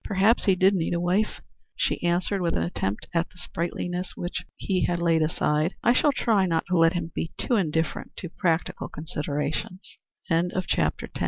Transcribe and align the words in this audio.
"Perhaps 0.03 0.45
he 0.45 0.55
did 0.55 0.73
need 0.73 0.95
a 0.95 0.99
wife," 0.99 1.41
she 1.75 2.01
answered 2.01 2.41
with 2.41 2.57
an 2.57 2.63
attempt 2.63 3.05
at 3.13 3.29
the 3.29 3.37
sprightliness 3.37 4.13
which 4.17 4.43
he 4.57 4.85
had 4.85 4.97
laid 4.97 5.21
aside. 5.21 5.75
"I 5.83 5.93
shall 5.93 6.11
try 6.11 6.47
not 6.47 6.65
to 6.69 6.77
let 6.79 6.93
him 6.93 7.11
be 7.13 7.31
too 7.37 7.55
indifferent 7.55 8.13
to 8.17 8.27
practical 8.29 8.89
considerations." 8.89 9.99
CHAPTER 10.25 10.39
III. 10.39 10.49
"Who 10.53 10.57
is 10.61 10.65
Dr. 10.75 11.07
Page?" 11.07 11.11